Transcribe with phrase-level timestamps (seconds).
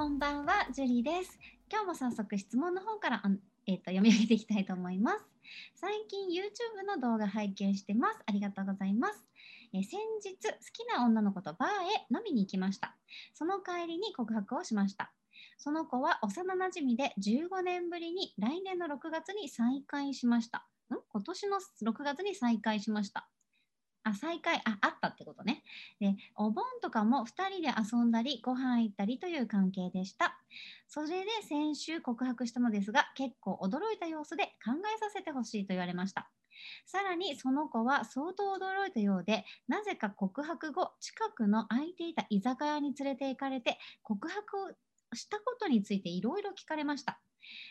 [0.00, 1.38] こんばんは、ジュリーです。
[1.70, 3.22] 今日も早速質問の方から、
[3.66, 5.26] えーと読み上げていきたいと思います。
[5.74, 8.18] 最近 YouTube の動画拝見してます。
[8.24, 9.22] ありがとうございます。
[9.74, 12.96] え先日、好きな女の子とバーへ飲みに行きました。
[13.34, 15.12] その帰りに告白をしました。
[15.58, 20.66] その子は幼なじみで15年ぶりに来年の6月に再会しました。
[20.88, 20.96] ん？
[21.12, 21.58] 今年の
[21.92, 23.28] 6月に再会しました。
[24.04, 25.19] あ、再会、あ、あったって。
[26.00, 30.38] で、お盆とかも2人で遊んだり、ご飯行ったりという関係でした。
[30.88, 36.30] それで先週告白したのですが、結構驚いた様子で考えさせてほしいと言われました。
[36.86, 47.20] さらにその子は相当驚いたようで、なぜか告白後、近くの空いていた居酒屋に連れて行かれて、告白をしたことについていろいろ聞かれました。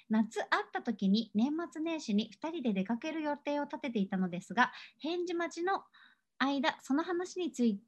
[0.10, 5.84] 夏会った時に年末年始に2人で出かける予定を立てていたのですが、返事待ちの
[6.38, 7.80] 間、その話につい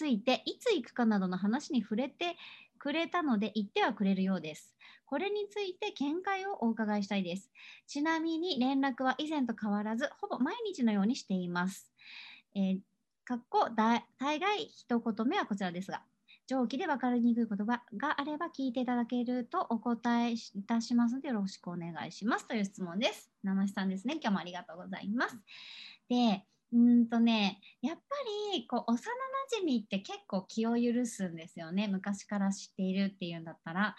[0.00, 2.36] ついて、いつ行くかなどの話に触れて
[2.78, 4.74] くれたので、言ってはくれるようです。
[5.04, 7.50] これについて見解をお伺いしたいです。
[7.86, 11.92] ちなみに連絡は以前と変わらず、ほぼ毎日のようにしています。
[12.54, 12.78] えー
[13.26, 16.02] かっこ大大概一言目はこちらですが、
[16.48, 23.30] 上記で分かりにくい言葉があれば聞いていただけるとお答えいたしますのでよろしくお願いしますという質問です。
[23.44, 24.14] 七瀬さんですね。
[24.14, 25.36] 今日もありがとうございます。
[26.08, 28.02] で、うんとね、やっぱ
[28.54, 28.98] りこう幼な
[29.58, 31.88] じみって結構気を許すんですよね。
[31.88, 33.96] 昔から知っているっていうんだったら。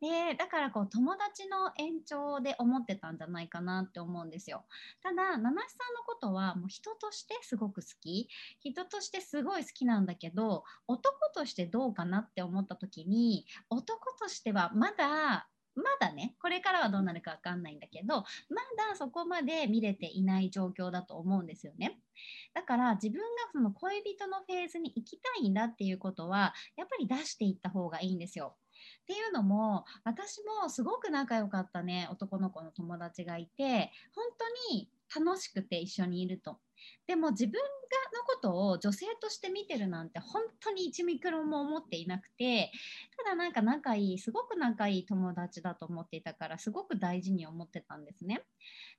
[0.00, 4.64] で、だからこう友達の延長で思ってたんじゃないかなって思うんですよ。
[5.02, 8.28] ただ、七瀬さんのことはもう人としてすごく好き。
[8.60, 18.24] 人としてすごい好きなんだけど、男としてどうかなって思った時に、男としてはまだまだね、これからはどうなるかわかんないんだけど、ま
[18.76, 22.00] だそこまで見れていない状況だと思うんですよね。
[22.54, 28.56] だから自分がその恋人のフェーズに行きたいんだっていうことは、やっぱり出していった方がいいんですよ。
[29.02, 34.26] っていうのも、私もすごく仲良かったね、男の子の友達がいて、本
[34.68, 36.58] 当に楽しくて一緒にいると。
[37.06, 37.58] でも自分が
[38.12, 42.70] のことを女性として見てるなんて本当に1ミクロンも思っていなくて
[43.24, 48.42] ただなんか仲いいすごく仲いい友達だと思っていたからすごく大事に思ってたんですね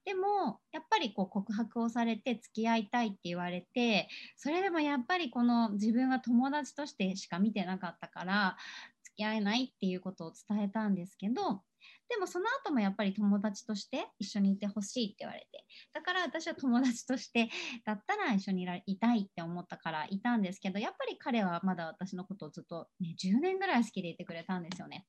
[0.05, 8.57] でもやっぱりこう告白をされて付き合いたいって言われてそれでもやっぱりこの自分は友達としてしか見てなかったから
[9.03, 11.61] 付き合えないっていうことを伝えたんですけど
[12.09, 17.49] でもその後もやっぱり友達として一緒にいてほしいって言われてだから私は友達として
[17.85, 25.05] だったら一緒にいたいって思ったからいたんですけどやっぱり彼はまだ私のことをずっと、ね、10年ぐらい好きでいてくれたんですよね。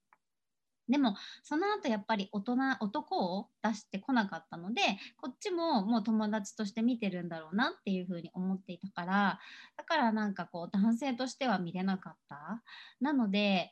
[0.88, 4.82] でもその後やっぱり大人男を出してこなかったので
[5.16, 9.38] こっちももう友達として見てるんだろうなっていうふうに思っていたから
[9.78, 12.62] だからなんかこう男性としては見れなかった
[13.00, 13.70] なので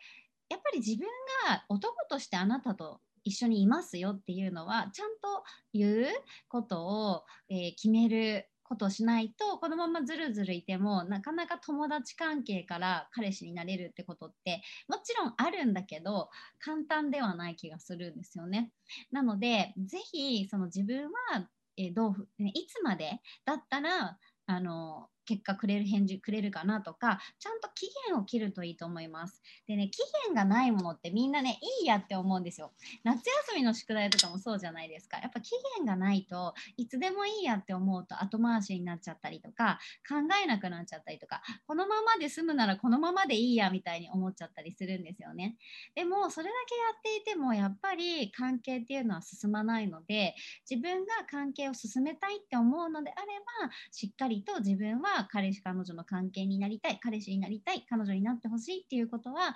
[0.48, 1.06] やっぱり自分
[1.48, 6.06] が男としてあなたと一緒にいますよっていうのはちゃんと言う
[6.48, 18.70] ことを、えー決めることをしないとこのままずるずるいてもなかなか友達関係から彼氏になれるってことってもちろんあるんだけど簡単ではない気がするんですよね。
[19.10, 29.42] なのでぜひその自分は、えーどういつまでだったらあの結果くれる返事くれるかなとかちゃんと期限を切るといいと思います。
[29.66, 32.72] でね期限がないものってみんなねいいやって思うんですよ。
[33.04, 35.18] 夏休みの宿題とかもそうじゃないですか。
[35.18, 39.78] やっぱ期限がないといつでもいいやって思うと後回しになっちゃったりとか
[40.08, 45.56] 考えなくなっちゃったりとかこのままで済むならこのままでいいやみたいに思っちゃったりするんですよね。
[45.94, 50.34] でもそれだけやっていてもやっぱり関係っていうのは進まないので
[50.68, 53.26] 自分が関係を進めたいって思うのであれ
[53.62, 59.54] ばしっかりと自分は彼氏彼女の関係になりたい彼氏になりたい彼女になってほしいっていうことは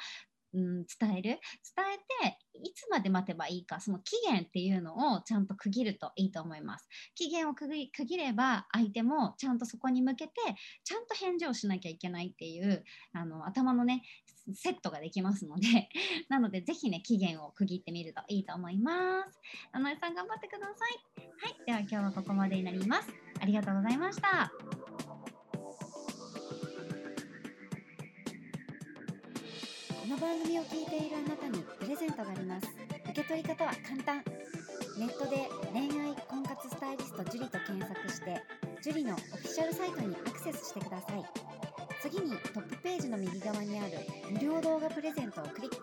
[0.56, 1.22] うん、伝える。
[1.22, 1.38] 伝
[2.22, 6.88] えていつまで待てばいいかその期限っていうのをちゃんと区切るといいと思います。
[7.14, 10.32] 期限を区切れば相手もちゃんとそこに向けて
[10.84, 14.02] ちゃんと返事をしなきゃいけないっていうあの頭のね
[14.54, 15.66] セットができますので。
[16.28, 19.38] なのでぜひね期限を区切ってみるといいと思います。
[19.72, 21.26] 七重さん頑張ってください。
[21.42, 21.66] はい。
[21.66, 23.12] では今日はここまでになります。
[23.40, 24.85] ありがとうございました。
[30.06, 32.68] この番組を聞いているあなたにプレゼントがあります。
[33.10, 34.22] 受け取り方は簡単。
[34.96, 38.40] ネットで恋愛婚活スタイリスト樹と検索して
[38.84, 41.24] 樹のオフィシャルサイトにアクセスしてください。
[42.00, 43.98] 次にトップページの右側にある
[44.30, 45.76] 無料動画プレゼントをクリック。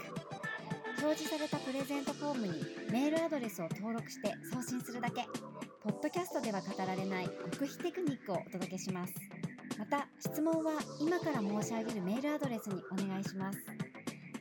[1.04, 2.54] 表示されたプレゼントフォームに
[2.92, 5.26] メールアドレスを登録して送信するだけ。
[5.84, 9.14] ポッドキャストでは語られない極秘テクニックをお届けします。
[9.78, 13.83] また質問は今から申し上げるメールアドレスにお願いします。